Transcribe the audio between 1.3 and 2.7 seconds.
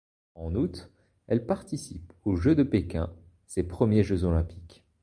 participe aux Jeux de